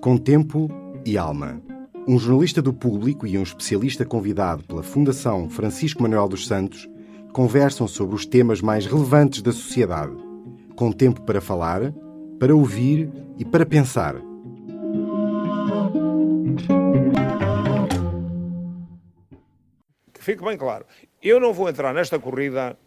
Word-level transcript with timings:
Com 0.00 0.16
tempo 0.16 0.70
e 1.04 1.18
alma. 1.18 1.60
Um 2.06 2.18
jornalista 2.18 2.62
do 2.62 2.72
público 2.72 3.26
e 3.26 3.36
um 3.36 3.42
especialista 3.42 4.04
convidado 4.04 4.62
pela 4.62 4.82
Fundação 4.82 5.50
Francisco 5.50 6.02
Manuel 6.02 6.28
dos 6.28 6.46
Santos 6.46 6.88
conversam 7.32 7.88
sobre 7.88 8.14
os 8.14 8.24
temas 8.24 8.60
mais 8.60 8.86
relevantes 8.86 9.42
da 9.42 9.52
sociedade. 9.52 10.16
Com 10.76 10.92
tempo 10.92 11.22
para 11.22 11.40
falar, 11.40 11.92
para 12.38 12.54
ouvir 12.54 13.10
e 13.38 13.44
para 13.44 13.66
pensar. 13.66 14.14
Fique 20.20 20.44
bem 20.44 20.56
claro, 20.56 20.84
eu 21.20 21.40
não 21.40 21.52
vou 21.52 21.68
entrar 21.68 21.92
nesta 21.92 22.18
corrida 22.18 22.78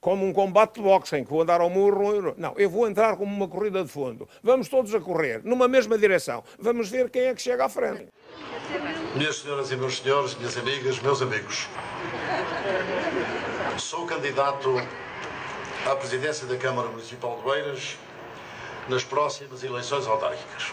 como 0.00 0.26
um 0.26 0.32
combate 0.32 0.74
de 0.74 0.82
boxe 0.82 1.16
em 1.16 1.24
que 1.24 1.30
vou 1.30 1.42
andar 1.42 1.60
ao 1.60 1.70
murro. 1.70 2.34
Não, 2.36 2.54
eu 2.56 2.70
vou 2.70 2.88
entrar 2.88 3.16
como 3.16 3.34
uma 3.34 3.48
corrida 3.48 3.82
de 3.82 3.90
fundo. 3.90 4.28
Vamos 4.42 4.68
todos 4.68 4.94
a 4.94 5.00
correr, 5.00 5.40
numa 5.44 5.68
mesma 5.68 5.98
direção. 5.98 6.42
Vamos 6.58 6.88
ver 6.88 7.10
quem 7.10 7.22
é 7.22 7.34
que 7.34 7.42
chega 7.42 7.64
à 7.64 7.68
frente. 7.68 8.08
Minhas 9.14 9.38
senhoras 9.38 9.70
e 9.70 9.76
meus 9.76 9.98
senhores, 9.98 10.34
minhas 10.36 10.56
amigas, 10.56 11.00
meus 11.00 11.22
amigos. 11.22 11.68
Sou 13.78 14.06
candidato 14.06 14.74
à 15.86 15.96
presidência 15.96 16.46
da 16.46 16.56
Câmara 16.56 16.88
Municipal 16.88 17.36
de 17.38 17.44
Beiras 17.44 17.96
nas 18.88 19.04
próximas 19.04 19.62
eleições 19.62 20.06
autárquicas. 20.06 20.72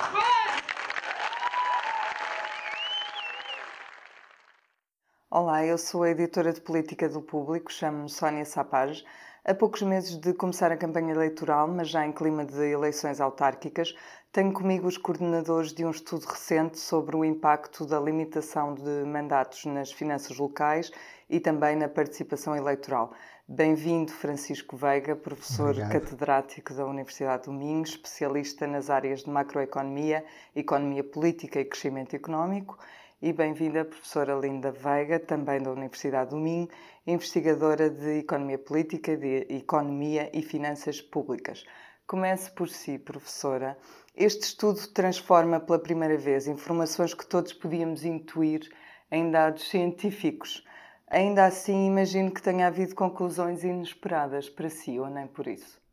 Olá, 5.38 5.66
eu 5.66 5.77
sou 5.77 6.03
a 6.03 6.09
editora 6.12 6.53
de 6.53 6.62
política 6.62 7.09
do 7.09 7.21
Público, 7.21 7.70
chamo-me 7.70 8.09
Sónia 8.09 8.45
Sapage. 8.45 9.03
Há 9.44 9.53
poucos 9.53 9.81
meses 9.81 10.16
de 10.16 10.34
começar 10.34 10.71
a 10.71 10.77
campanha 10.77 11.13
eleitoral, 11.13 11.67
mas 11.67 11.89
já 11.89 12.05
em 12.05 12.13
clima 12.13 12.45
de 12.45 12.71
eleições 12.71 13.20
autárquicas, 13.20 13.94
tenho 14.31 14.53
comigo 14.53 14.88
os 14.88 14.98
coordenadores 14.98 15.73
de 15.73 15.84
um 15.84 15.91
estudo 15.91 16.23
recente 16.23 16.80
sobre 16.80 17.17
o 17.17 17.25
impacto 17.25 17.86
da 17.86 18.00
limitação 18.00 18.75
de 18.75 19.03
mandatos 19.06 19.66
nas 19.66 19.91
finanças 19.91 20.38
locais 20.38 20.89
e 21.30 21.38
também 21.38 21.75
na 21.75 21.89
participação 21.89 22.56
eleitoral. 22.56 23.11
Bem-vindo, 23.45 24.13
Francisco 24.13 24.78
Veiga, 24.78 25.17
professor 25.17 25.72
Obrigado. 25.72 25.91
catedrático 25.91 26.73
da 26.73 26.86
Universidade 26.86 27.44
do 27.44 27.52
Minho, 27.52 27.83
especialista 27.83 28.66
nas 28.66 28.89
áreas 28.89 29.23
de 29.23 29.30
macroeconomia, 29.30 30.23
economia 30.56 31.03
política 31.03 31.59
e 31.59 31.66
crescimento 31.66 32.16
económico 32.16 32.78
e 33.21 33.31
bem-vinda 33.31 33.81
a 33.81 33.85
professora 33.85 34.35
Linda 34.35 34.71
Veiga, 34.71 35.19
também 35.19 35.61
da 35.61 35.71
Universidade 35.71 36.31
do 36.31 36.38
Minho, 36.38 36.67
investigadora 37.08 37.89
de 37.89 38.19
Economia 38.19 38.59
Política, 38.59 39.16
de 39.16 39.47
Economia 39.49 40.30
e 40.33 40.41
Finanças 40.41 41.02
Públicas. 41.02 41.66
Comece 42.05 42.52
por 42.52 42.69
si, 42.69 42.99
professora. 42.99 43.77
Este 44.16 44.44
estudo 44.44 44.80
transforma 44.89 45.59
pela 45.59 45.80
primeira 45.80 46.17
vez 46.17 46.47
informações 46.47 47.13
que 47.13 47.25
todos 47.25 47.53
podíamos 47.53 48.03
intuir 48.03 48.69
em 49.09 49.31
dados 49.31 49.69
científicos. 49.69 50.63
Ainda 51.07 51.45
assim, 51.45 51.88
imagino 51.88 52.31
que 52.31 52.41
tenha 52.41 52.67
havido 52.67 52.95
conclusões 52.95 53.63
inesperadas 53.63 54.50
para 54.50 54.69
si, 54.69 55.00
ou 55.00 55.09
nem 55.09 55.25
por 55.25 55.47
isso. 55.47 55.84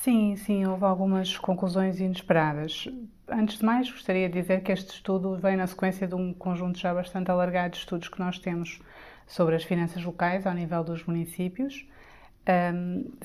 Sim, 0.00 0.36
sim, 0.36 0.66
houve 0.66 0.84
algumas 0.84 1.36
conclusões 1.38 2.00
inesperadas. 2.00 2.88
Antes 3.28 3.58
de 3.58 3.64
mais, 3.64 3.90
gostaria 3.90 4.28
de 4.28 4.40
dizer 4.40 4.62
que 4.62 4.72
este 4.72 4.94
estudo 4.94 5.36
vem 5.36 5.56
na 5.56 5.66
sequência 5.66 6.08
de 6.08 6.14
um 6.14 6.32
conjunto 6.32 6.78
já 6.78 6.92
bastante 6.94 7.30
alargado 7.30 7.72
de 7.72 7.78
estudos 7.78 8.08
que 8.08 8.18
nós 8.18 8.38
temos 8.38 8.80
sobre 9.26 9.54
as 9.54 9.64
finanças 9.64 10.02
locais 10.02 10.46
ao 10.46 10.54
nível 10.54 10.82
dos 10.82 11.04
municípios, 11.04 11.86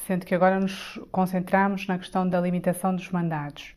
sendo 0.05 0.25
que 0.25 0.35
agora 0.35 0.59
nos 0.59 0.99
concentramos 1.11 1.87
na 1.87 1.97
questão 1.97 2.27
da 2.27 2.39
limitação 2.39 2.95
dos 2.95 3.09
mandatos. 3.09 3.75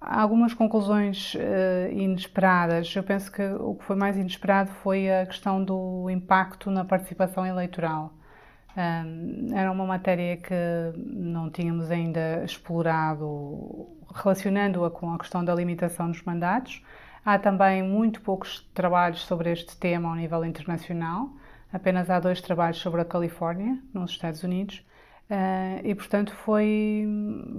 Há 0.00 0.20
algumas 0.20 0.52
conclusões 0.52 1.34
uh, 1.34 1.90
inesperadas. 1.92 2.94
Eu 2.94 3.02
penso 3.02 3.32
que 3.32 3.42
o 3.42 3.74
que 3.74 3.84
foi 3.84 3.96
mais 3.96 4.16
inesperado 4.18 4.70
foi 4.82 5.10
a 5.10 5.24
questão 5.24 5.64
do 5.64 6.10
impacto 6.10 6.70
na 6.70 6.84
participação 6.84 7.46
eleitoral. 7.46 8.12
Era 9.54 9.70
uma 9.70 9.86
matéria 9.86 10.36
que 10.36 10.54
não 10.96 11.48
tínhamos 11.50 11.90
ainda 11.90 12.42
explorado, 12.44 13.88
relacionando-a 14.12 14.90
com 14.90 15.12
a 15.14 15.18
questão 15.18 15.44
da 15.44 15.54
limitação 15.54 16.10
dos 16.10 16.22
mandatos. 16.22 16.82
Há 17.24 17.38
também 17.38 17.82
muito 17.82 18.20
poucos 18.20 18.68
trabalhos 18.74 19.20
sobre 19.22 19.50
este 19.52 19.76
tema 19.76 20.08
ao 20.08 20.14
nível 20.14 20.44
internacional. 20.44 21.30
Apenas 21.72 22.10
há 22.10 22.20
dois 22.20 22.40
trabalhos 22.40 22.78
sobre 22.78 23.00
a 23.00 23.04
Califórnia, 23.04 23.78
nos 23.92 24.10
Estados 24.10 24.42
Unidos, 24.42 24.84
Uh, 25.30 25.80
e, 25.82 25.94
portanto, 25.94 26.34
foi, 26.34 27.06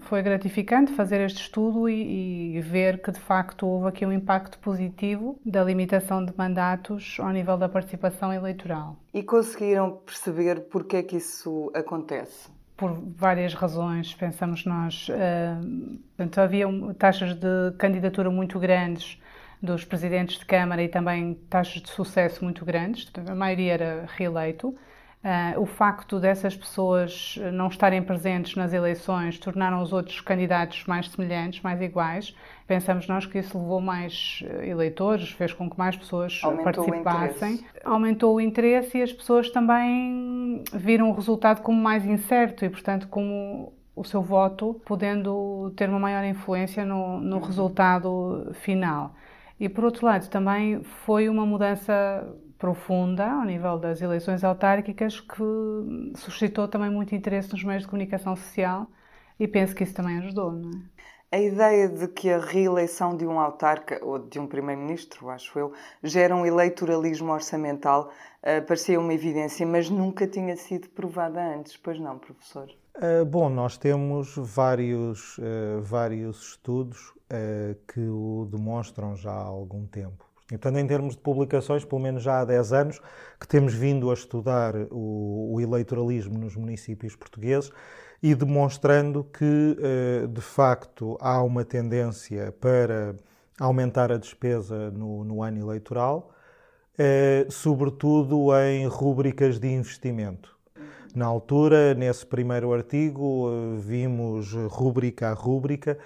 foi 0.02 0.22
gratificante 0.22 0.92
fazer 0.92 1.20
este 1.22 1.42
estudo 1.42 1.90
e, 1.90 2.58
e, 2.58 2.62
ver 2.62 3.02
que, 3.02 3.12
de 3.12 3.20
facto, 3.20 3.66
houve 3.66 3.88
aqui 3.88 4.06
um 4.06 4.12
impacto 4.12 4.60
positivo 4.60 5.40
da 5.44 5.64
limitação 5.64 6.24
de 6.24 6.32
mandatos 6.38 7.18
ao 7.20 7.32
nível 7.32 7.58
da 7.58 7.68
participação 7.68 8.32
eleitoral. 8.32 8.98
E 9.12 9.24
conseguiram 9.24 10.00
perceber 10.06 10.62
porque 10.70 10.98
é 10.98 11.04
que 11.04 11.18
isso 11.18 11.72
acontece? 11.74 12.50
Por 12.78 12.92
várias 13.18 13.56
razões, 13.56 14.14
pensamos 14.14 14.64
nós. 14.64 15.08
Uh, 15.10 15.98
portanto, 16.16 16.38
havia 16.38 16.68
taxas 17.00 17.34
de 17.34 17.72
candidatura 17.80 18.30
muito 18.30 18.60
grandes 18.60 19.20
dos 19.60 19.84
presidentes 19.84 20.38
de 20.38 20.46
Câmara 20.46 20.84
e 20.84 20.88
também 20.88 21.34
taxas 21.50 21.82
de 21.82 21.90
sucesso 21.90 22.44
muito 22.44 22.64
grandes, 22.64 23.12
a 23.28 23.34
maioria 23.34 23.74
era 23.74 24.06
reeleito. 24.16 24.76
Uh, 25.26 25.60
o 25.60 25.66
facto 25.66 26.20
dessas 26.20 26.56
pessoas 26.56 27.40
não 27.52 27.68
estarem 27.68 28.00
presentes 28.04 28.56
nas 28.56 28.74
eleições 28.74 29.40
tornaram 29.40 29.82
os 29.82 29.92
outros 29.92 30.22
candidatos 30.22 30.86
mais 30.86 31.10
semelhantes, 31.10 31.64
mais 31.64 31.82
iguais. 31.82 32.36
Pensamos 32.68 33.08
nós 33.08 33.26
que 33.26 33.40
isso 33.40 33.58
levou 33.58 33.82
mais 33.82 34.44
eh, 34.46 34.70
eleitores, 34.70 35.32
fez 35.32 35.52
com 35.52 35.68
que 35.68 35.76
mais 35.80 35.98
pessoas 35.98 36.40
Aumentou 36.44 36.64
participassem. 36.64 37.66
O 37.84 37.90
Aumentou 37.90 38.36
o 38.36 38.42
interesse 38.42 39.00
e 39.00 39.02
as 39.02 39.12
pessoas 39.12 39.50
também 39.50 40.64
viram 40.72 41.10
o 41.10 41.14
resultado 41.14 41.64
como 41.64 41.82
mais 41.82 42.06
incerto 42.06 42.64
e, 42.64 42.70
portanto, 42.70 43.08
como 43.08 43.74
o 43.96 44.04
seu 44.04 44.22
voto 44.22 44.80
podendo 44.86 45.74
ter 45.76 45.90
uma 45.90 46.00
maior 46.00 46.24
influência 46.24 46.86
no, 46.86 47.20
no 47.20 47.38
uhum. 47.38 47.42
resultado 47.42 48.52
final. 48.54 49.16
E, 49.60 49.68
por 49.70 49.86
outro 49.86 50.06
lado, 50.06 50.30
também 50.30 50.84
foi 50.84 51.30
uma 51.30 51.48
mudança 51.48 52.28
profunda 52.66 53.32
ao 53.32 53.46
nível 53.46 53.78
das 53.78 54.02
eleições 54.02 54.44
autárquicas 54.44 55.20
que 55.20 55.44
suscitou 56.16 56.68
também 56.68 56.90
muito 56.90 57.14
interesse 57.14 57.52
nos 57.52 57.64
meios 57.64 57.84
de 57.84 57.90
comunicação 57.90 58.36
social 58.36 58.88
e 59.40 59.48
penso 59.48 59.76
que 59.76 59.84
isso 59.84 59.94
também 59.94 60.18
ajudou, 60.18 60.52
não 60.52 60.72
é? 60.72 60.96
A 61.32 61.40
ideia 61.40 61.88
de 61.90 62.08
que 62.08 62.30
a 62.30 62.40
reeleição 62.40 63.16
de 63.16 63.28
um 63.28 63.40
autarca 63.40 64.00
ou 64.04 64.18
de 64.18 64.40
um 64.40 64.48
primeiro-ministro, 64.48 65.30
acho 65.30 65.60
eu, 65.60 65.74
gera 66.02 66.36
um 66.36 66.46
eleitoralismo 66.46 67.32
orçamental 67.32 68.10
uh, 68.42 68.66
parecia 68.66 69.00
uma 69.00 69.14
evidência, 69.14 69.66
mas 69.66 69.90
nunca 69.90 70.26
tinha 70.26 70.56
sido 70.56 70.88
provada 70.90 71.42
antes, 71.56 71.78
pois 71.78 72.00
não, 72.00 72.18
professor? 72.18 72.68
Uh, 72.96 73.26
bom, 73.26 73.50
nós 73.50 73.78
temos 73.78 74.34
vários, 74.38 75.38
uh, 75.38 75.82
vários 75.82 76.50
estudos 76.50 77.14
que 77.88 78.00
o 78.00 78.48
demonstram 78.52 79.16
já 79.16 79.32
há 79.32 79.44
algum 79.44 79.86
tempo. 79.88 80.35
E, 80.48 80.58
portanto, 80.58 80.78
em 80.78 80.86
termos 80.86 81.16
de 81.16 81.22
publicações, 81.22 81.84
pelo 81.84 82.02
menos 82.02 82.22
já 82.22 82.42
há 82.42 82.46
10 82.46 82.74
anos 82.74 83.02
que 83.40 83.48
temos 83.48 83.74
vindo 83.74 84.12
a 84.12 84.14
estudar 84.14 84.76
o, 84.92 85.54
o 85.56 85.62
eleitoralismo 85.62 86.38
nos 86.38 86.56
municípios 86.56 87.16
portugueses 87.16 87.72
e 88.22 88.36
demonstrando 88.36 89.24
que, 89.24 89.78
eh, 89.80 90.28
de 90.28 90.42
facto, 90.42 91.18
há 91.20 91.42
uma 91.42 91.66
tendência 91.66 92.52
para 92.60 93.16
aumentar 93.60 94.12
a 94.12 94.18
despesa 94.18 94.92
no, 94.92 95.24
no 95.24 95.42
ano 95.42 95.60
eleitoral, 95.60 96.32
eh, 96.98 97.48
sobretudo 97.50 98.50
em 98.58 98.88
rúbricas 98.88 99.60
de 99.60 99.68
investimento. 99.68 100.56
Na 101.16 101.26
altura, 101.26 101.94
nesse 101.94 102.26
primeiro 102.26 102.74
artigo, 102.74 103.50
eh, 103.50 103.80
vimos 103.80 104.54
rúbrica 104.70 105.30
a 105.30 105.34
rúbrica 105.34 105.98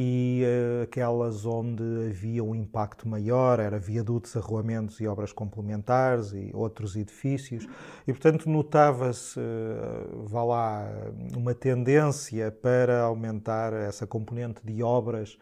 e 0.00 0.44
uh, 0.44 0.82
aquelas 0.84 1.44
onde 1.44 1.82
havia 2.08 2.44
um 2.44 2.54
impacto 2.54 3.08
maior 3.08 3.58
era 3.58 3.80
viadutos, 3.80 4.36
arruamentos 4.36 5.00
e 5.00 5.08
obras 5.08 5.32
complementares 5.32 6.32
e 6.32 6.52
outros 6.54 6.94
edifícios. 6.94 7.66
E 8.06 8.12
portanto 8.12 8.48
notava-se, 8.48 9.40
uh, 9.40 10.24
vá 10.24 10.44
lá, 10.44 10.88
uma 11.36 11.52
tendência 11.52 12.52
para 12.52 13.00
aumentar 13.00 13.72
essa 13.72 14.06
componente 14.06 14.60
de 14.64 14.84
obras 14.84 15.36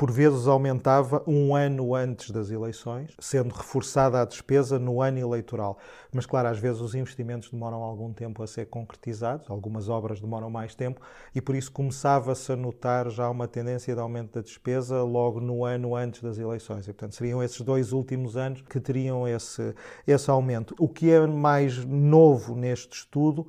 por 0.00 0.10
vezes 0.10 0.46
aumentava 0.46 1.22
um 1.26 1.54
ano 1.54 1.94
antes 1.94 2.30
das 2.30 2.50
eleições, 2.50 3.14
sendo 3.18 3.54
reforçada 3.54 4.18
a 4.18 4.24
despesa 4.24 4.78
no 4.78 5.02
ano 5.02 5.18
eleitoral. 5.18 5.76
Mas, 6.10 6.24
claro, 6.24 6.48
às 6.48 6.58
vezes 6.58 6.80
os 6.80 6.94
investimentos 6.94 7.50
demoram 7.50 7.82
algum 7.82 8.10
tempo 8.10 8.42
a 8.42 8.46
ser 8.46 8.64
concretizados, 8.70 9.50
algumas 9.50 9.90
obras 9.90 10.18
demoram 10.18 10.48
mais 10.48 10.74
tempo, 10.74 11.02
e 11.34 11.40
por 11.42 11.54
isso 11.54 11.70
começava-se 11.70 12.50
a 12.50 12.56
notar 12.56 13.10
já 13.10 13.28
uma 13.28 13.46
tendência 13.46 13.94
de 13.94 14.00
aumento 14.00 14.36
da 14.36 14.40
despesa 14.40 15.02
logo 15.02 15.38
no 15.38 15.66
ano 15.66 15.94
antes 15.94 16.22
das 16.22 16.38
eleições. 16.38 16.88
E, 16.88 16.94
portanto, 16.94 17.16
seriam 17.16 17.42
esses 17.42 17.60
dois 17.60 17.92
últimos 17.92 18.38
anos 18.38 18.62
que 18.62 18.80
teriam 18.80 19.28
esse, 19.28 19.74
esse 20.06 20.30
aumento. 20.30 20.74
O 20.78 20.88
que 20.88 21.10
é 21.10 21.26
mais 21.26 21.84
novo 21.84 22.54
neste 22.54 22.96
estudo 22.96 23.46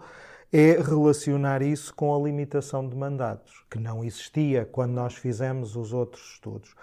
é 0.51 0.81
relacionar 0.81 1.61
isso 1.61 1.93
com 1.95 2.13
a 2.13 2.19
limitação 2.19 2.87
de 2.87 2.95
mandatos, 2.95 3.63
que 3.69 3.79
não 3.79 4.03
existia 4.03 4.65
quando 4.65 4.91
nós 4.91 5.15
fizemos 5.15 5.75
os 5.75 5.93
outros 5.93 6.33
estudos. 6.33 6.75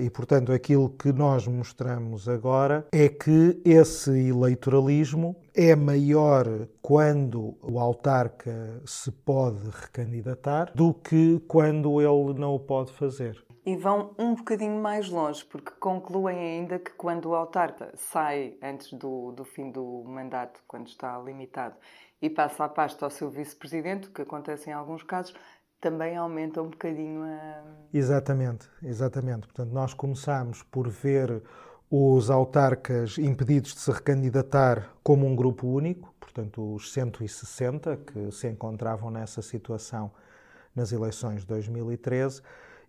E, 0.00 0.08
portanto, 0.08 0.52
aquilo 0.52 0.88
que 0.88 1.12
nós 1.12 1.48
mostramos 1.48 2.28
agora 2.28 2.86
é 2.92 3.08
que 3.08 3.60
esse 3.64 4.28
eleitoralismo 4.28 5.34
é 5.52 5.74
maior 5.74 6.46
quando 6.80 7.56
o 7.60 7.80
autarca 7.80 8.80
se 8.86 9.10
pode 9.10 9.68
recandidatar 9.68 10.70
do 10.76 10.94
que 10.94 11.42
quando 11.48 12.00
ele 12.00 12.38
não 12.38 12.54
o 12.54 12.60
pode 12.60 12.92
fazer. 12.92 13.43
E 13.66 13.76
vão 13.76 14.14
um 14.18 14.34
bocadinho 14.34 14.80
mais 14.80 15.08
longe, 15.08 15.44
porque 15.44 15.70
concluem 15.80 16.38
ainda 16.38 16.78
que 16.78 16.90
quando 16.92 17.30
o 17.30 17.34
autarca 17.34 17.92
sai 17.96 18.56
antes 18.62 18.92
do, 18.92 19.32
do 19.32 19.44
fim 19.44 19.70
do 19.70 20.04
mandato, 20.04 20.60
quando 20.68 20.86
está 20.86 21.18
limitado, 21.18 21.76
e 22.20 22.28
passa 22.28 22.64
a 22.64 22.68
pasta 22.68 23.04
ao 23.06 23.10
seu 23.10 23.30
vice-presidente, 23.30 24.10
que 24.10 24.22
acontece 24.22 24.68
em 24.68 24.72
alguns 24.72 25.02
casos, 25.02 25.34
também 25.80 26.16
aumenta 26.16 26.62
um 26.62 26.68
bocadinho 26.68 27.22
a. 27.22 27.62
Exatamente, 27.92 28.68
exatamente. 28.82 29.46
Portanto, 29.46 29.70
nós 29.70 29.92
começamos 29.92 30.62
por 30.62 30.88
ver 30.88 31.42
os 31.90 32.30
autarcas 32.30 33.18
impedidos 33.18 33.74
de 33.74 33.80
se 33.80 33.90
recandidatar 33.90 34.90
como 35.02 35.26
um 35.26 35.36
grupo 35.36 35.66
único, 35.66 36.14
portanto, 36.18 36.74
os 36.74 36.92
160 36.92 37.98
que 37.98 38.32
se 38.32 38.48
encontravam 38.48 39.10
nessa 39.10 39.42
situação 39.42 40.10
nas 40.74 40.90
eleições 40.90 41.42
de 41.42 41.46
2013, 41.46 42.42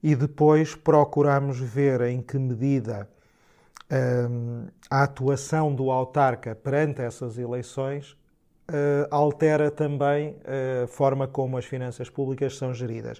e 0.06 0.16
depois 0.16 0.76
procuramos 0.76 1.60
ver 1.60 2.02
em 2.02 2.22
que 2.22 2.38
medida 2.38 3.10
hum, 4.30 4.68
a 4.88 5.02
atuação 5.02 5.74
do 5.74 5.90
autarca 5.90 6.54
perante 6.54 7.02
essas 7.02 7.40
eleições 7.40 8.12
uh, 8.70 9.08
altera 9.10 9.72
também 9.72 10.36
a 10.46 10.86
forma 10.86 11.28
como 11.28 11.58
as 11.58 11.66
finanças 11.66 12.08
públicas 12.08 12.56
são 12.56 12.72
geridas. 12.72 13.20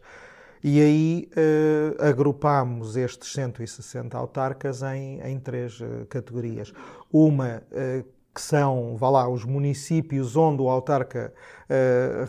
E 0.64 0.80
aí 0.80 1.30
uh, 1.32 2.06
agrupámos 2.08 2.96
estes 2.96 3.34
160 3.34 4.16
autarcas 4.16 4.84
em, 4.84 5.20
em 5.22 5.40
três 5.40 5.80
categorias. 6.08 6.72
Uma 7.12 7.64
que 8.32 8.42
são, 8.42 8.96
vá 8.96 9.10
lá, 9.10 9.28
os 9.28 9.44
municípios 9.44 10.36
onde 10.36 10.62
o 10.62 10.70
autarca 10.70 11.34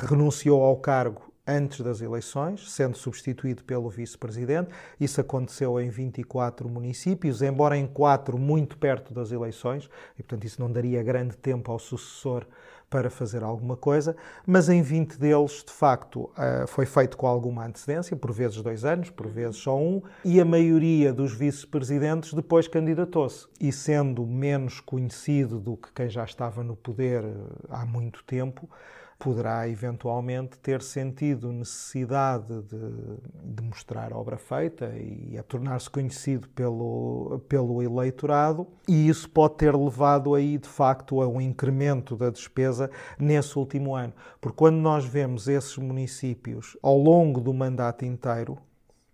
renunciou 0.08 0.62
ao 0.62 0.76
cargo 0.76 1.35
antes 1.46 1.80
das 1.80 2.00
eleições, 2.00 2.70
sendo 2.70 2.96
substituído 2.96 3.62
pelo 3.64 3.88
vice-presidente. 3.88 4.70
Isso 5.00 5.20
aconteceu 5.20 5.80
em 5.80 5.88
24 5.88 6.68
municípios, 6.68 7.42
embora 7.42 7.76
em 7.76 7.86
quatro 7.86 8.36
muito 8.38 8.76
perto 8.76 9.14
das 9.14 9.30
eleições, 9.30 9.88
e 10.18 10.22
portanto 10.22 10.44
isso 10.44 10.60
não 10.60 10.70
daria 10.70 11.02
grande 11.02 11.36
tempo 11.36 11.70
ao 11.70 11.78
sucessor 11.78 12.46
para 12.88 13.10
fazer 13.10 13.42
alguma 13.42 13.76
coisa, 13.76 14.16
mas 14.46 14.68
em 14.68 14.80
20 14.80 15.18
deles, 15.18 15.64
de 15.64 15.72
facto, 15.72 16.30
eh, 16.38 16.64
foi 16.68 16.86
feito 16.86 17.16
com 17.16 17.26
alguma 17.26 17.66
antecedência, 17.66 18.16
por 18.16 18.32
vezes 18.32 18.62
dois 18.62 18.84
anos, 18.84 19.10
por 19.10 19.26
vezes 19.26 19.56
só 19.56 19.76
um, 19.76 20.00
e 20.24 20.40
a 20.40 20.44
maioria 20.44 21.12
dos 21.12 21.34
vice-presidentes 21.34 22.32
depois 22.32 22.68
candidatou-se. 22.68 23.48
E 23.60 23.72
sendo 23.72 24.24
menos 24.24 24.80
conhecido 24.80 25.58
do 25.58 25.76
que 25.76 25.92
quem 25.92 26.08
já 26.08 26.24
estava 26.24 26.62
no 26.62 26.76
poder 26.76 27.24
eh, 27.24 27.34
há 27.70 27.84
muito 27.84 28.22
tempo, 28.24 28.70
poderá 29.18 29.68
eventualmente 29.68 30.58
ter 30.58 30.82
sentido 30.82 31.50
necessidade 31.50 32.62
de, 32.62 33.54
de 33.54 33.62
mostrar 33.62 34.12
a 34.12 34.16
obra 34.16 34.36
feita 34.36 34.92
e 34.96 35.36
a 35.38 35.42
tornar-se 35.42 35.88
conhecido 35.88 36.48
pelo, 36.50 37.40
pelo 37.48 37.82
eleitorado, 37.82 38.66
e 38.86 39.08
isso 39.08 39.28
pode 39.30 39.54
ter 39.56 39.74
levado 39.74 40.34
aí 40.34 40.58
de 40.58 40.68
facto 40.68 41.20
a 41.22 41.26
um 41.26 41.40
incremento 41.40 42.14
da 42.14 42.30
despesa 42.30 42.90
nesse 43.18 43.58
último 43.58 43.94
ano. 43.94 44.12
Porque 44.40 44.56
quando 44.56 44.76
nós 44.76 45.04
vemos 45.04 45.48
esses 45.48 45.76
municípios 45.78 46.76
ao 46.82 46.98
longo 46.98 47.40
do 47.40 47.54
mandato 47.54 48.04
inteiro, 48.04 48.58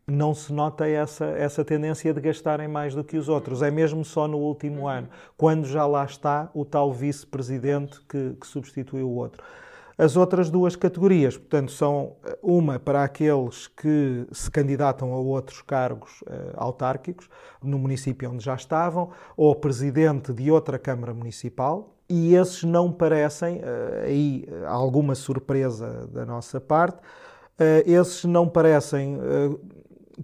não 0.06 0.34
se 0.34 0.52
nota 0.52 0.86
essa, 0.88 1.26
essa 1.26 1.64
tendência 1.64 2.12
de 2.12 2.20
gastarem 2.20 2.66
mais 2.66 2.94
do 2.94 3.04
que 3.04 3.16
os 3.16 3.28
outros. 3.28 3.62
É 3.62 3.70
mesmo 3.70 4.04
só 4.04 4.26
no 4.26 4.38
último 4.38 4.88
ano, 4.88 5.08
quando 5.36 5.64
já 5.64 5.86
lá 5.86 6.04
está 6.04 6.50
o 6.52 6.64
tal 6.64 6.92
vice-presidente 6.92 8.00
que, 8.08 8.34
que 8.40 8.46
substituiu 8.46 9.08
o 9.08 9.14
outro. 9.14 9.42
As 10.02 10.16
outras 10.16 10.50
duas 10.50 10.74
categorias, 10.74 11.36
portanto, 11.36 11.70
são 11.70 12.16
eh, 12.24 12.36
uma 12.42 12.76
para 12.76 13.04
aqueles 13.04 13.68
que 13.68 14.26
se 14.32 14.50
candidatam 14.50 15.12
a 15.12 15.16
outros 15.16 15.62
cargos 15.62 16.22
uh, 16.22 16.54
autárquicos 16.56 17.30
no 17.62 17.78
município 17.78 18.28
onde 18.28 18.44
já 18.44 18.56
estavam, 18.56 19.10
ou 19.36 19.54
presidente 19.54 20.32
de 20.32 20.50
outra 20.50 20.76
Câmara 20.76 21.14
Municipal, 21.14 21.94
e 22.08 22.34
esses 22.34 22.64
não 22.64 22.90
parecem, 22.90 23.58
uh, 23.58 24.04
aí 24.04 24.44
alguma 24.66 25.14
surpresa 25.14 26.08
da 26.08 26.26
nossa 26.26 26.60
parte, 26.60 26.98
esses 27.86 28.24
não 28.24 28.48
parecem 28.48 29.20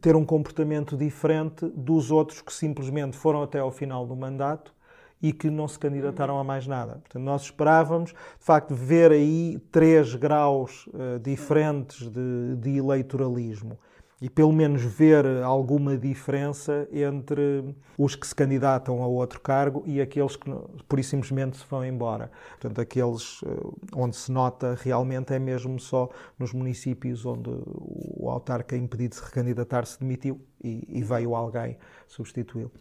ter 0.01 0.17
um 0.17 0.25
comportamento 0.25 0.97
diferente 0.97 1.67
dos 1.69 2.11
outros 2.11 2.41
que 2.41 2.53
simplesmente 2.53 3.17
foram 3.17 3.43
até 3.43 3.61
ao 3.61 3.71
final 3.71 4.05
do 4.05 4.17
mandato 4.17 4.75
e 5.21 5.33
que 5.33 5.51
não 5.51 5.67
se 5.67 5.79
candidataram 5.79 6.39
a 6.39 6.45
mais 6.45 6.67
nada. 6.67 6.95
Portanto, 6.95 7.23
nós 7.23 7.43
esperávamos, 7.43 8.11
de 8.11 8.45
facto, 8.45 8.75
ver 8.75 9.11
aí 9.11 9.59
três 9.71 10.15
graus 10.15 10.87
uh, 10.89 11.19
diferentes 11.21 12.09
de, 12.09 12.57
de, 12.57 12.79
eleitoralismo 12.79 13.79
e 14.21 14.29
pelo 14.29 14.53
menos 14.53 14.83
ver 14.83 15.25
alguma 15.45 15.97
diferença 15.97 16.89
entre 16.91 17.65
os 17.97 18.17
que 18.17 18.27
se 18.27 18.35
candidatam 18.35 19.01
a 19.01 19.07
outro 19.07 19.41
cargo 19.41 19.85
e 19.87 20.01
aqueles 20.01 20.35
que, 20.35 20.51
por 20.89 21.03
simplesmente, 21.05 21.57
se 21.57 21.65
vão 21.69 21.85
embora. 21.85 22.31
Portanto, 22.61 22.81
aqueles 22.81 23.43
uh, 23.43 23.77
onde 23.95 24.17
se 24.17 24.31
nota 24.31 24.77
realmente 24.81 25.33
é 25.33 25.39
mesmo 25.39 25.79
só 25.81 26.09
nos 26.39 26.53
municípios 26.53 27.27
onde 27.27 27.51
o 27.51 28.29
autarca 28.31 28.77
impedido 28.77 29.11
de 29.11 29.17
se 29.17 29.25
recandidatar 29.25 29.85
se 29.87 29.99
demitiu 29.99 30.41
e, 30.63 30.85
e 30.89 31.03
veio 31.03 31.35
alguém 31.35 31.77
substituí-lo. 32.07 32.73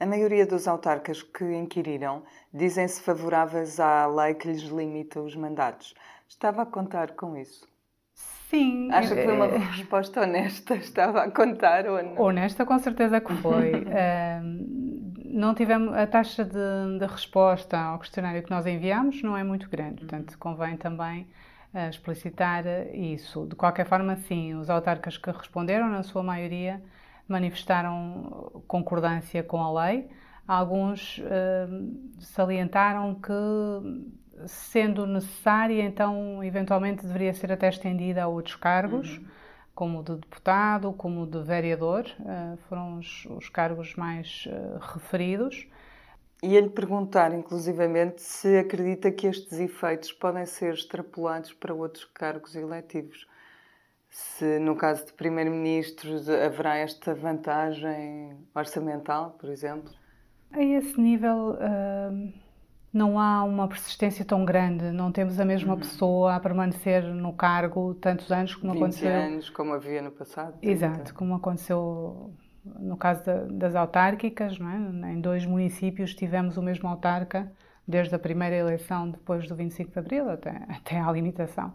A 0.00 0.06
maioria 0.06 0.46
dos 0.46 0.68
autarcas 0.68 1.22
que 1.22 1.44
inquiriram 1.44 2.22
dizem-se 2.54 3.02
favoráveis 3.02 3.80
à 3.80 4.06
lei 4.06 4.34
que 4.34 4.46
lhes 4.46 4.62
limita 4.62 5.20
os 5.20 5.34
mandatos. 5.34 5.92
Estava 6.28 6.62
a 6.62 6.66
contar 6.66 7.12
com 7.12 7.36
isso? 7.36 7.66
Sim. 8.48 8.90
Acha 8.92 9.14
que 9.14 9.24
foi 9.24 9.34
uma 9.34 9.46
é... 9.46 9.58
resposta 9.58 10.22
honesta? 10.22 10.76
Estava 10.78 11.24
a 11.24 11.30
contar 11.30 11.86
ou 11.86 12.00
não? 12.00 12.20
Honesta, 12.20 12.64
com 12.64 12.78
certeza 12.78 13.20
que 13.20 13.34
foi. 13.36 13.72
uh, 13.82 15.18
não 15.24 15.52
tivemos 15.52 15.92
a 15.92 16.06
taxa 16.06 16.44
de, 16.44 16.98
de, 16.98 17.06
resposta 17.06 17.76
ao 17.76 17.98
questionário 17.98 18.42
que 18.42 18.50
nós 18.50 18.66
enviamos 18.66 19.22
não 19.22 19.36
é 19.36 19.42
muito 19.42 19.68
grande, 19.68 19.96
portanto 19.96 20.38
convém 20.38 20.76
também 20.76 21.28
uh, 21.74 21.90
explicitar 21.90 22.64
isso. 22.94 23.46
De 23.46 23.56
qualquer 23.56 23.86
forma, 23.86 24.14
sim, 24.16 24.54
os 24.54 24.70
autarcas 24.70 25.18
que 25.18 25.30
responderam, 25.30 25.88
na 25.88 26.04
sua 26.04 26.22
maioria, 26.22 26.80
manifestaram 27.28 28.62
concordância 28.66 29.42
com 29.42 29.62
a 29.62 29.84
lei. 29.84 30.08
Alguns 30.46 31.18
uh, 31.18 32.20
salientaram 32.20 33.14
que, 33.14 34.46
sendo 34.46 35.06
necessária, 35.06 35.82
então 35.82 36.42
eventualmente 36.42 37.04
deveria 37.04 37.34
ser 37.34 37.52
até 37.52 37.68
estendida 37.68 38.22
a 38.22 38.28
outros 38.28 38.56
cargos, 38.56 39.18
uhum. 39.18 39.26
como 39.74 40.00
o 40.00 40.02
de 40.02 40.14
deputado, 40.16 40.92
como 40.94 41.22
o 41.22 41.26
de 41.26 41.42
vereador, 41.42 42.06
uh, 42.20 42.56
foram 42.68 42.98
os, 42.98 43.26
os, 43.26 43.50
cargos 43.50 43.94
mais 43.94 44.46
uh, 44.46 44.78
referidos. 44.94 45.66
E 46.42 46.56
ele 46.56 46.70
perguntar, 46.70 47.34
inclusivamente, 47.34 48.22
se 48.22 48.56
acredita 48.56 49.10
que 49.10 49.26
estes 49.26 49.58
efeitos 49.58 50.12
podem 50.12 50.46
ser 50.46 50.72
extrapolados 50.72 51.52
para 51.52 51.74
outros 51.74 52.04
cargos 52.06 52.54
eletivos 52.54 53.26
se 54.10 54.58
no 54.58 54.74
caso 54.76 55.06
de 55.06 55.12
primeiro-ministros 55.12 56.28
haverá 56.28 56.76
esta 56.76 57.14
vantagem 57.14 58.36
orçamental, 58.54 59.36
por 59.38 59.50
exemplo? 59.50 59.92
A 60.50 60.62
esse 60.62 60.98
nível 60.98 61.56
uh, 61.56 62.32
não 62.92 63.18
há 63.20 63.44
uma 63.44 63.68
persistência 63.68 64.24
tão 64.24 64.44
grande, 64.44 64.90
não 64.90 65.12
temos 65.12 65.38
a 65.38 65.44
mesma 65.44 65.74
uhum. 65.74 65.80
pessoa 65.80 66.34
a 66.34 66.40
permanecer 66.40 67.02
no 67.04 67.32
cargo 67.32 67.94
tantos 67.94 68.32
anos 68.32 68.54
como 68.54 68.72
20 68.72 68.82
aconteceu. 68.82 69.10
anos, 69.10 69.50
como 69.50 69.74
havia 69.74 70.00
no 70.00 70.10
passado. 70.10 70.58
30. 70.58 70.66
Exato, 70.66 71.14
como 71.14 71.34
aconteceu 71.34 72.32
no 72.64 72.96
caso 72.96 73.24
da, 73.24 73.44
das 73.44 73.74
autárquicas, 73.74 74.58
não 74.58 74.70
é? 75.06 75.12
em 75.12 75.20
dois 75.20 75.44
municípios 75.44 76.14
tivemos 76.14 76.56
o 76.56 76.62
mesmo 76.62 76.88
autarca 76.88 77.50
desde 77.86 78.14
a 78.14 78.18
primeira 78.18 78.56
eleição 78.56 79.10
depois 79.10 79.48
do 79.48 79.54
25 79.54 79.90
de 79.90 79.98
Abril 79.98 80.30
até, 80.30 80.50
até 80.68 81.00
à 81.00 81.10
limitação 81.10 81.72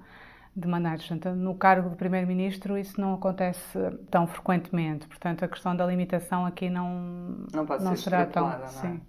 de 0.56 0.68
mandatos. 0.68 1.08
Portanto, 1.08 1.36
no 1.36 1.56
cargo 1.56 1.90
de 1.90 1.96
Primeiro-Ministro 1.96 2.78
isso 2.78 3.00
não 3.00 3.16
acontece 3.16 3.80
tão 4.10 4.28
frequentemente. 4.28 5.08
Portanto, 5.08 5.44
a 5.44 5.48
questão 5.48 5.76
da 5.76 5.86
limitação 5.86 6.46
aqui 6.46 6.70
não, 6.70 7.46
não, 7.54 7.66
pode 7.66 7.84
não 7.84 7.96
será 7.96 8.26
tão... 8.26 8.48
Não 8.48 8.66
é? 8.66 8.68
Sim. 8.68 9.02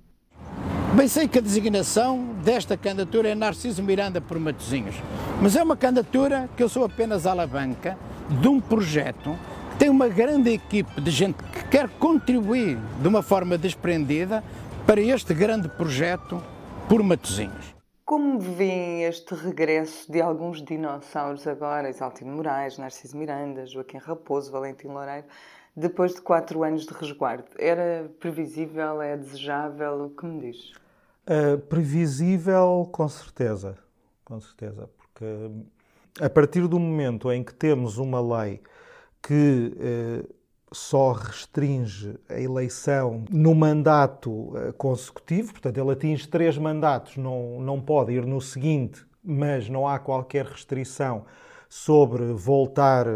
Bem 0.94 1.08
sei 1.08 1.26
que 1.26 1.38
a 1.38 1.42
designação 1.42 2.34
desta 2.44 2.76
candidatura 2.76 3.28
é 3.28 3.34
Narciso 3.34 3.82
Miranda 3.82 4.20
por 4.20 4.38
Matosinhos, 4.38 4.94
mas 5.42 5.56
é 5.56 5.62
uma 5.62 5.76
candidatura 5.76 6.48
que 6.56 6.62
eu 6.62 6.68
sou 6.68 6.84
apenas 6.84 7.26
alavanca 7.26 7.98
de 8.40 8.46
um 8.46 8.60
projeto 8.60 9.36
que 9.72 9.76
tem 9.76 9.90
uma 9.90 10.06
grande 10.06 10.50
equipe 10.50 11.00
de 11.00 11.10
gente 11.10 11.42
que 11.42 11.64
quer 11.64 11.88
contribuir 11.88 12.78
de 13.00 13.08
uma 13.08 13.22
forma 13.22 13.58
desprendida 13.58 14.42
para 14.86 15.00
este 15.00 15.34
grande 15.34 15.68
projeto 15.68 16.40
por 16.88 17.02
Matosinhos. 17.02 17.73
Como 18.04 18.38
veem 18.38 19.04
este 19.04 19.34
regresso 19.34 20.12
de 20.12 20.20
alguns 20.20 20.62
dinossauros 20.62 21.46
agora, 21.46 21.88
Exaltino 21.88 22.36
Moraes, 22.36 22.76
Narciso 22.76 23.16
Miranda, 23.16 23.64
Joaquim 23.64 23.96
Raposo, 23.96 24.52
Valentim 24.52 24.88
Loureiro, 24.88 25.26
depois 25.74 26.14
de 26.14 26.20
quatro 26.20 26.62
anos 26.62 26.84
de 26.84 26.92
resguardo. 26.92 27.46
Era 27.58 28.10
previsível, 28.20 29.00
é 29.00 29.16
desejável? 29.16 30.04
O 30.04 30.10
que 30.10 30.26
me 30.26 30.40
diz? 30.40 30.72
Uh, 31.26 31.58
previsível, 31.66 32.86
com 32.92 33.08
certeza. 33.08 33.78
Com 34.22 34.38
certeza. 34.38 34.90
Porque 34.98 35.50
a 36.20 36.28
partir 36.28 36.68
do 36.68 36.78
momento 36.78 37.32
em 37.32 37.42
que 37.42 37.54
temos 37.54 37.96
uma 37.96 38.20
lei 38.20 38.60
que 39.22 39.72
uh, 40.28 40.34
só 40.74 41.12
restringe 41.12 42.18
a 42.28 42.38
eleição 42.38 43.24
no 43.30 43.54
mandato 43.54 44.30
uh, 44.30 44.72
consecutivo, 44.76 45.52
portanto, 45.52 45.78
ele 45.78 45.92
atinge 45.92 46.28
três 46.28 46.58
mandatos, 46.58 47.16
não, 47.16 47.60
não 47.60 47.80
pode 47.80 48.12
ir 48.12 48.26
no 48.26 48.40
seguinte, 48.40 49.06
mas 49.24 49.68
não 49.68 49.88
há 49.88 49.98
qualquer 49.98 50.44
restrição 50.44 51.24
sobre 51.68 52.32
voltar 52.32 53.06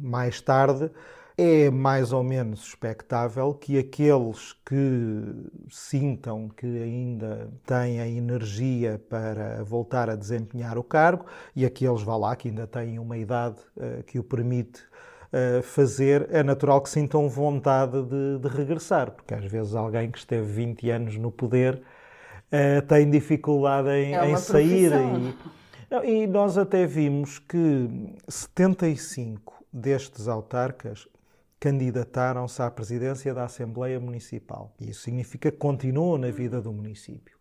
mais 0.00 0.40
tarde. 0.40 0.90
É 1.36 1.68
mais 1.68 2.12
ou 2.12 2.22
menos 2.22 2.64
expectável 2.64 3.52
que 3.54 3.76
aqueles 3.76 4.52
que 4.64 5.50
sintam 5.68 6.48
que 6.48 6.64
ainda 6.64 7.50
têm 7.66 8.00
a 8.00 8.06
energia 8.06 9.02
para 9.08 9.64
voltar 9.64 10.08
a 10.08 10.14
desempenhar 10.14 10.78
o 10.78 10.84
cargo 10.84 11.26
e 11.54 11.66
aqueles, 11.66 12.02
vá 12.02 12.16
lá, 12.16 12.36
que 12.36 12.48
ainda 12.48 12.68
têm 12.68 13.00
uma 13.00 13.18
idade 13.18 13.58
uh, 13.76 14.04
que 14.04 14.16
o 14.16 14.22
permite 14.22 14.80
uh, 15.34 15.62
fazer, 15.62 16.28
é 16.30 16.42
natural 16.42 16.80
que 16.80 16.88
sintam 16.88 17.28
vontade 17.28 18.00
de, 18.02 18.38
de, 18.38 18.48
regressar, 18.48 19.10
porque 19.10 19.34
às 19.34 19.44
vezes 19.44 19.74
alguém 19.74 20.10
que 20.10 20.18
esteve 20.18 20.46
20 20.46 20.90
anos 20.90 21.16
no 21.16 21.32
poder 21.32 21.82
uh, 22.52 22.86
tem 22.86 23.10
dificuldade 23.10 23.88
em, 23.88 24.14
é 24.14 24.30
em 24.30 24.36
sair. 24.36 24.92
E, 26.04 26.22
e 26.22 26.26
nós 26.26 26.56
até 26.56 26.86
vimos 26.86 27.38
que 27.38 27.90
75 28.28 29.64
destes 29.72 30.28
autarcas 30.28 31.08
candidataram-se 31.58 32.62
à 32.62 32.70
presidência 32.70 33.32
da 33.32 33.44
Assembleia 33.44 33.98
Municipal. 33.98 34.72
Isso 34.78 35.02
significa 35.02 35.50
que 35.50 35.56
continuam 35.56 36.18
na 36.18 36.30
vida 36.30 36.60
do 36.60 36.72
município. 36.72 37.34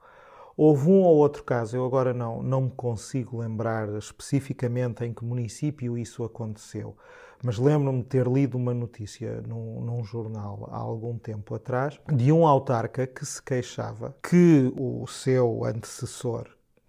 Houve 0.55 0.87
um 0.89 1.01
ou 1.01 1.17
outro 1.17 1.43
caso, 1.43 1.75
eu 1.75 1.83
agora 1.83 2.13
não, 2.13 2.41
não 2.43 2.61
me 2.61 2.71
consigo 2.71 3.39
lembrar 3.39 3.89
especificamente 3.97 5.03
em 5.03 5.11
que 5.11 5.25
município 5.25 5.97
isso 5.97 6.23
aconteceu, 6.23 6.95
mas 7.43 7.59
lembro-me 7.59 8.01
de 8.01 8.07
ter 8.07 8.25
lido 8.25 8.57
uma 8.57 8.73
notícia 8.73 9.43
num, 9.45 9.81
num, 9.81 10.03
jornal 10.03 10.69
há 10.71 10.77
algum 10.77 11.17
tempo 11.17 11.53
atrás 11.53 11.99
de 12.11 12.31
um 12.31 12.47
autarca 12.47 13.05
que 13.05 13.25
se 13.25 13.43
queixava 13.43 14.15
que 14.23 14.73
o 14.77 15.05
seu 15.07 15.65
antecessor, 15.65 16.47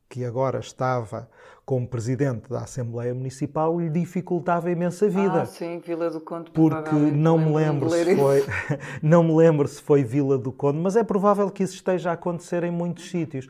que 0.08 0.24
agora 0.24 0.60
estava 0.60 1.28
como 1.64 1.88
presidente 1.88 2.48
da 2.48 2.60
Assembleia 2.60 3.14
Municipal, 3.14 3.80
lhe 3.80 3.88
dificultava 3.88 4.70
imensa 4.70 5.08
vida. 5.08 5.42
Ah, 5.42 5.46
sim, 5.46 5.80
Vila 5.80 6.10
do 6.10 6.20
Conde. 6.20 6.50
Porque 6.50 6.94
não 6.94 7.38
me 7.38 7.54
lembro 7.54 7.90
se 7.90 8.14
foi, 8.14 8.44
não 9.02 9.24
me 9.24 9.34
lembro 9.34 9.66
se 9.66 9.82
foi 9.82 10.04
Vila 10.04 10.38
do 10.38 10.52
Conde, 10.52 10.78
mas 10.78 10.94
é 10.94 11.02
provável 11.02 11.50
que 11.50 11.62
isso 11.62 11.74
esteja 11.74 12.10
a 12.10 12.12
acontecer 12.12 12.62
em 12.62 12.70
muitos 12.70 13.10
sítios 13.10 13.48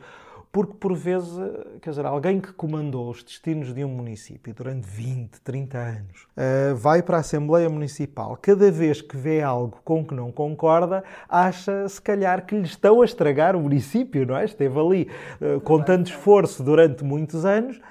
porque 0.55 0.73
por 0.79 0.95
vezes, 0.95 1.37
quer 1.81 1.89
dizer, 1.89 2.05
alguém 2.05 2.39
que 2.39 2.53
comandou 2.53 3.09
os 3.09 3.21
destinos 3.21 3.73
de 3.73 3.83
um 3.83 3.89
município 3.89 4.53
durante 4.53 4.87
20, 4.87 5.41
30 5.41 5.77
anos, 5.77 6.27
uh, 6.31 6.73
vai 6.77 7.03
para 7.03 7.17
a 7.17 7.19
Assembleia 7.19 7.69
Municipal, 7.69 8.37
cada 8.41 8.71
vez 8.71 9.01
que 9.01 9.17
vê 9.17 9.41
algo 9.41 9.77
com 9.83 10.05
que 10.05 10.15
não 10.15 10.31
concorda, 10.31 11.03
acha 11.27 11.89
se 11.89 12.01
calhar 12.01 12.45
que 12.45 12.55
lhe 12.55 12.63
estão 12.63 13.01
a 13.01 13.05
estragar 13.05 13.53
o 13.53 13.59
município, 13.59 14.25
não 14.25 14.37
é? 14.37 14.45
Esteve 14.45 14.79
ali 14.79 15.09
uh, 15.41 15.59
com 15.59 15.81
tanto 15.81 16.11
esforço 16.11 16.63
durante 16.63 17.03
muitos 17.03 17.43
anos 17.43 17.81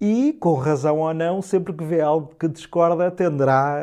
e, 0.00 0.32
com 0.34 0.54
razão 0.54 1.00
ou 1.00 1.12
não, 1.12 1.42
sempre 1.42 1.72
que 1.72 1.82
vê 1.82 2.00
algo 2.00 2.36
que 2.38 2.46
discorda, 2.46 3.10
tenderá 3.10 3.78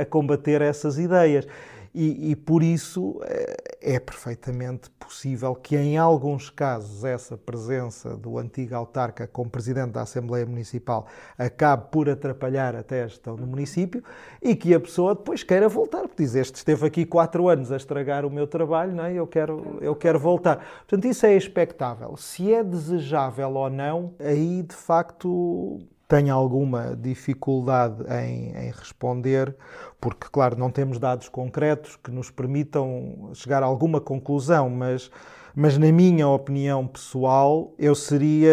a 0.00 0.06
combater 0.06 0.62
essas 0.62 0.98
ideias. 0.98 1.46
E, 1.94 2.32
e, 2.32 2.36
por 2.36 2.60
isso 2.60 3.20
eh, 3.22 3.56
é 3.80 4.00
perfeitamente 4.00 4.90
possível 4.98 5.54
que, 5.54 5.76
em 5.76 5.96
alguns 5.96 6.50
casos, 6.50 7.04
essa 7.04 7.36
presença 7.36 8.16
do 8.16 8.36
antigo 8.36 8.74
autarca 8.74 9.28
como 9.28 9.48
presidente 9.48 9.92
da 9.92 10.02
Assembleia 10.02 10.44
Municipal 10.44 11.06
acabe 11.38 11.92
por 11.92 12.10
atrapalhar 12.10 12.74
até 12.74 13.04
a 13.04 13.06
gestão 13.06 13.36
do 13.36 13.46
município 13.46 14.02
e 14.42 14.56
que 14.56 14.74
a 14.74 14.80
pessoa 14.80 15.14
depois 15.14 15.44
queira 15.44 15.68
voltar, 15.68 16.00
porque 16.08 16.24
diz: 16.24 16.34
Este 16.34 16.56
esteve 16.56 16.84
aqui 16.84 17.06
quatro 17.06 17.48
anos 17.48 17.70
a 17.70 17.76
estragar 17.76 18.26
o 18.26 18.30
meu 18.30 18.48
trabalho, 18.48 18.92
não 18.92 19.04
é? 19.04 19.14
eu, 19.14 19.26
quero, 19.28 19.78
eu 19.80 19.94
quero 19.94 20.18
voltar. 20.18 20.56
Portanto, 20.78 21.04
isso 21.04 21.24
é 21.24 21.36
expectável. 21.36 22.16
Se 22.16 22.52
é 22.52 22.64
desejável 22.64 23.54
ou 23.54 23.70
não, 23.70 24.14
aí 24.18 24.64
de 24.64 24.74
facto 24.74 25.78
tenho 26.14 26.32
alguma 26.32 26.94
dificuldade 26.94 28.04
em, 28.08 28.50
em, 28.50 28.70
responder, 28.70 29.52
porque, 30.00 30.28
claro, 30.30 30.56
não 30.56 30.70
temos 30.70 31.00
dados 31.00 31.28
concretos 31.28 31.96
que 31.96 32.08
nos 32.12 32.30
permitam 32.30 33.32
chegar 33.34 33.64
a 33.64 33.66
alguma 33.66 34.00
conclusão, 34.00 34.70
mas, 34.70 35.10
mas 35.56 35.76
na 35.76 35.90
minha 35.90 36.28
opinião 36.28 36.86
pessoal, 36.86 37.74
eu 37.76 37.96
seria 37.96 38.52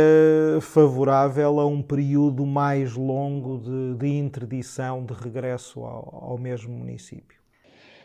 favorável 0.59 1.59
a 1.59 1.67
um 1.67 1.83
período 1.83 2.47
mais 2.47 2.95
longo 2.95 3.59
de, 3.59 3.93
de 3.93 4.07
interdição 4.07 5.05
de 5.05 5.13
regresso 5.13 5.81
ao, 5.81 6.31
ao 6.31 6.37
mesmo 6.39 6.73
município. 6.73 7.39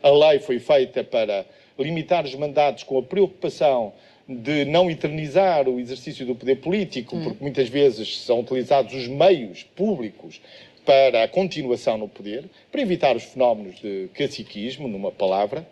A 0.03 0.11
lei 0.11 0.39
foi 0.39 0.59
feita 0.59 1.03
para 1.03 1.47
limitar 1.79 2.25
os 2.25 2.35
mandatos 2.35 2.83
com 2.83 2.99
a 2.99 3.03
preocupação 3.03 3.91
de 4.27 4.65
não 4.65 4.91
eternizar 4.91 5.69
o 5.69 5.79
exercício 5.79 6.25
do 6.25 6.35
poder 6.35 6.57
político, 6.57 7.15
hum. 7.15 7.23
porque 7.23 7.43
muitas 7.43 7.69
vezes 7.69 8.23
são 8.25 8.41
utilizados 8.41 8.93
os 8.93 9.07
meios 9.07 9.63
públicos 9.63 10.41
para 10.85 11.23
a 11.23 11.27
continuação 11.27 11.97
no 11.97 12.07
poder, 12.07 12.49
para 12.71 12.81
evitar 12.81 13.15
os 13.15 13.23
fenómenos 13.23 13.75
de 13.79 14.09
caciquismo, 14.13 14.87
numa 14.87 15.11
palavra. 15.11 15.67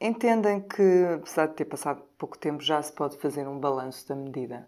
Entendem 0.00 0.60
que, 0.60 0.82
apesar 1.14 1.46
de 1.46 1.54
ter 1.54 1.64
passado 1.66 2.02
pouco 2.18 2.38
tempo, 2.38 2.62
já 2.62 2.80
se 2.82 2.92
pode 2.92 3.16
fazer 3.18 3.46
um 3.46 3.58
balanço 3.58 4.08
da 4.08 4.14
medida? 4.14 4.66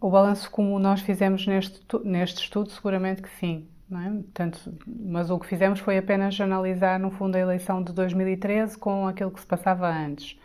O 0.00 0.10
balanço 0.10 0.50
como 0.50 0.78
nós 0.78 1.00
fizemos 1.02 1.46
neste, 1.46 1.80
neste 2.04 2.42
estudo, 2.42 2.70
seguramente 2.70 3.20
que 3.22 3.30
sim. 3.38 3.68
Não 3.88 4.00
é? 4.00 4.10
Portanto, 4.10 4.78
mas 4.86 5.30
o 5.30 5.38
que 5.38 5.46
fizemos 5.46 5.80
foi 5.80 5.98
apenas 5.98 6.40
analisar, 6.40 6.98
no 6.98 7.10
fundo, 7.10 7.36
a 7.36 7.40
eleição 7.40 7.82
de 7.82 7.92
2013 7.92 8.78
com 8.78 9.06
aquilo 9.06 9.30
que 9.30 9.40
se 9.40 9.46
passava 9.46 9.88
antes 9.88 10.38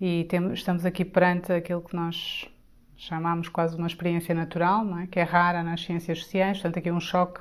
e 0.00 0.24
temos, 0.24 0.58
estamos 0.58 0.84
aqui 0.84 1.04
perante 1.04 1.52
aquilo 1.52 1.80
que 1.80 1.96
nós 1.96 2.48
chamamos 2.96 3.48
quase 3.48 3.76
uma 3.76 3.86
experiência 3.86 4.34
natural, 4.34 4.98
é? 4.98 5.06
que 5.06 5.20
é 5.20 5.22
rara 5.22 5.62
nas 5.62 5.82
ciências 5.82 6.20
sociais, 6.20 6.58
portanto 6.58 6.78
aqui 6.78 6.90
um 6.90 7.00
choque 7.00 7.40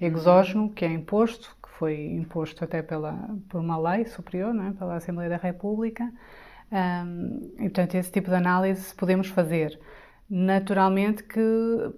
exógeno 0.00 0.70
que 0.70 0.84
é 0.84 0.88
imposto, 0.88 1.56
que 1.62 1.68
foi 1.70 2.06
imposto 2.12 2.64
até 2.64 2.82
pela, 2.82 3.12
por 3.48 3.60
uma 3.60 3.78
lei 3.78 4.04
superior, 4.04 4.54
é? 4.56 4.72
pela 4.72 4.96
Assembleia 4.96 5.30
da 5.30 5.36
República, 5.36 6.10
um, 6.70 7.52
e 7.56 7.62
portanto 7.62 7.94
esse 7.94 8.10
tipo 8.12 8.28
de 8.28 8.36
análise 8.36 8.94
podemos 8.94 9.28
fazer. 9.28 9.78
Naturalmente 10.28 11.24
que 11.24 11.40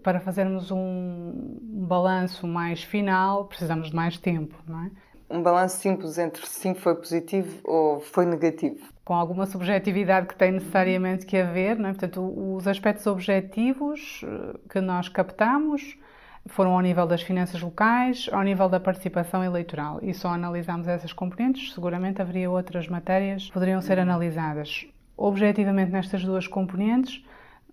para 0.03 0.19
fazermos 0.19 0.71
um 0.71 1.59
balanço 1.87 2.47
mais 2.47 2.83
final 2.83 3.45
precisamos 3.45 3.91
de 3.91 3.97
mais 3.97 4.17
tempo, 4.17 4.57
não 4.67 4.85
é? 4.85 4.91
Um 5.33 5.43
balanço 5.43 5.79
simples 5.79 6.19
entre 6.19 6.47
sim 6.47 6.75
foi 6.75 6.95
positivo 6.95 7.59
ou 7.65 8.01
foi 8.01 8.27
negativo? 8.27 8.93
com 9.05 9.15
alguma 9.15 9.47
subjetividade 9.47 10.29
que 10.29 10.37
tem 10.37 10.53
necessariamente 10.53 11.27
que 11.27 11.37
haver, 11.37 11.77
não 11.77 11.89
é? 11.89 11.93
portanto, 11.93 12.55
os 12.55 12.69
aspectos 12.69 13.07
objetivos 13.07 14.23
eh, 14.25 14.59
que 14.71 14.81
nós 14.81 15.09
captamos 15.09 15.99
foram 16.47 16.73
ao 16.73 16.81
nível 16.81 17.07
das 17.07 17.23
finanças 17.23 17.61
locais, 17.61 18.29
ao 18.33 18.43
nível 18.43 18.69
da 18.69 18.81
participação 18.81 19.45
eleitoral. 19.45 19.99
E 20.03 20.13
só 20.15 20.29
analisamos 20.29 20.89
essas 20.89 21.13
componentes, 21.13 21.73
seguramente 21.73 22.21
haveria 22.21 22.51
outras 22.51 22.89
matérias 22.89 23.47
que 23.47 23.53
poderiam 23.53 23.81
ser 23.81 23.99
analisadas. 23.99 24.87
Objetivamente, 25.17 25.93
nestas 25.93 26.25
duas 26.25 26.47
componentes, 26.47 27.25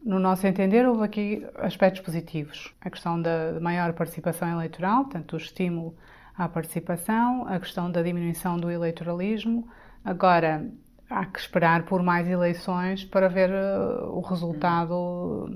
no 0.04 0.20
nosso 0.20 0.46
entender, 0.46 0.88
houve 0.88 1.04
aqui 1.04 1.48
aspectos 1.56 2.02
positivos. 2.02 2.74
A 2.82 2.90
questão 2.90 3.20
da 3.22 3.60
maior 3.60 3.94
participação 3.94 4.50
eleitoral, 4.50 5.04
portanto, 5.04 5.34
o 5.34 5.38
estímulo 5.38 5.96
à 6.40 6.48
participação, 6.48 7.46
a 7.48 7.60
questão 7.60 7.92
da 7.92 8.02
diminuição 8.02 8.58
do 8.58 8.72
eleitoralismo. 8.72 9.68
Agora, 10.06 10.72
há 11.10 11.26
que 11.26 11.38
esperar 11.38 11.84
por 11.84 12.02
mais 12.02 12.30
eleições 12.30 13.04
para 13.04 13.28
ver 13.28 13.50
uh, 13.50 14.06
o 14.18 14.22
resultado 14.22 15.50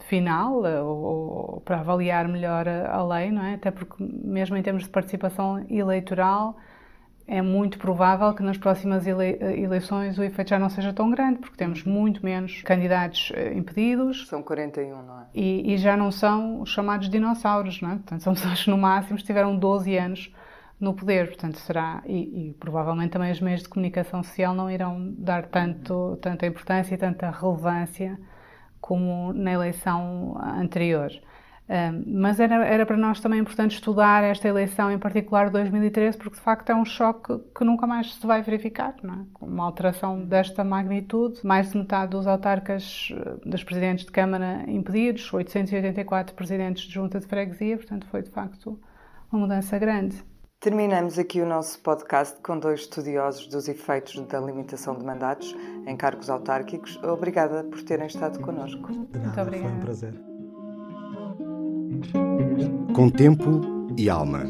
final 0.00 0.60
uh, 0.60 0.84
ou, 0.84 1.60
para 1.62 1.80
avaliar 1.80 2.28
melhor 2.28 2.68
a, 2.68 3.02
lei, 3.02 3.30
não 3.30 3.42
é? 3.42 3.54
Até 3.54 3.70
porque 3.70 3.94
mesmo 3.98 4.54
em 4.54 4.62
termos 4.62 4.82
de 4.82 4.90
participação 4.90 5.64
eleitoral 5.70 6.58
é 7.32 7.40
muito 7.40 7.78
provável 7.78 8.34
que 8.34 8.42
nas 8.42 8.58
próximas 8.58 9.06
ele 9.06 9.38
eleições 9.62 10.18
o 10.18 10.22
efeito 10.22 10.50
já 10.50 10.58
não 10.58 10.68
seja 10.68 10.92
tão 10.92 11.10
grande, 11.10 11.38
porque 11.38 11.56
temos 11.56 11.82
muito 11.82 12.22
menos 12.22 12.60
candidatos 12.60 13.30
uh, 13.30 13.56
impedidos. 13.56 14.28
São 14.28 14.42
41, 14.42 15.02
não 15.02 15.20
é? 15.20 15.24
E, 15.34 15.72
e 15.72 15.78
já 15.78 15.96
não 15.96 16.10
são 16.10 16.60
os 16.60 16.68
chamados 16.68 17.08
dinossauros, 17.08 17.80
não 17.80 17.92
é? 17.92 17.94
Portanto, 17.94 18.22
são 18.22 18.34
pessoas 18.34 18.62
que 18.62 18.68
no 18.68 18.76
máximo 18.76 19.16
estiveram 19.16 19.56
12 19.56 19.96
anos 19.96 20.32
no 20.78 20.92
poder, 20.92 21.28
portanto 21.28 21.58
será 21.60 22.02
e, 22.04 22.50
e, 22.50 22.54
provavelmente 22.54 23.12
também 23.12 23.30
os 23.30 23.40
meios 23.40 23.62
de 23.62 23.68
comunicação 23.68 24.22
social 24.22 24.52
não 24.52 24.68
irão 24.68 25.14
dar 25.16 25.46
tanto 25.46 26.18
tanta 26.20 26.44
importância 26.44 26.94
e 26.94 26.98
tanta 26.98 27.30
relevância 27.30 28.18
como 28.80 29.32
na 29.32 29.52
eleição 29.52 30.36
anterior. 30.42 31.10
Mas 32.06 32.40
era, 32.40 32.66
era 32.66 32.84
para 32.84 32.96
nós 32.96 33.20
também 33.20 33.40
importante 33.40 33.76
estudar 33.76 34.22
esta 34.24 34.48
eleição, 34.48 34.90
em 34.90 34.98
particular 34.98 35.46
de 35.46 35.52
2013, 35.52 36.18
porque 36.18 36.36
de 36.36 36.42
facto 36.42 36.70
é 36.70 36.74
um 36.74 36.84
choque 36.84 37.38
que 37.56 37.64
nunca 37.64 37.86
mais 37.86 38.14
se 38.14 38.26
vai 38.26 38.42
verificar. 38.42 38.94
Não 39.02 39.14
é? 39.14 39.18
Uma 39.40 39.64
alteração 39.64 40.24
desta 40.24 40.64
magnitude, 40.64 41.40
mais 41.44 41.70
de 41.70 41.78
metade 41.78 42.10
dos 42.10 42.26
autarcas, 42.26 43.08
eh, 43.12 43.48
dos 43.48 43.64
presidentes 43.64 44.04
de 44.04 44.12
Câmara 44.12 44.64
impedidos, 44.68 45.32
884 45.32 46.34
presidentes 46.34 46.84
de 46.84 46.92
junta 46.92 47.20
de 47.20 47.26
freguesia, 47.26 47.76
portanto 47.76 48.06
foi 48.06 48.22
de 48.22 48.30
facto 48.30 48.78
uma 49.30 49.42
mudança 49.42 49.78
grande. 49.78 50.22
Terminamos 50.60 51.18
aqui 51.18 51.40
o 51.40 51.46
nosso 51.46 51.80
podcast 51.80 52.40
com 52.40 52.56
dois 52.56 52.82
estudiosos 52.82 53.48
dos 53.48 53.66
efeitos 53.66 54.20
da 54.26 54.38
limitação 54.38 54.96
de 54.96 55.04
mandatos 55.04 55.56
em 55.86 55.96
cargos 55.96 56.30
autárquicos. 56.30 57.02
Obrigada 57.02 57.64
por 57.64 57.82
terem 57.82 58.06
estado 58.06 58.38
connosco. 58.38 58.92
Muito 58.92 59.40
obrigada. 59.40 59.50
Foi 59.50 59.78
um 59.78 59.80
prazer. 59.80 60.31
Com 62.94 63.08
tempo 63.10 63.60
e 63.96 64.08
alma. 64.08 64.44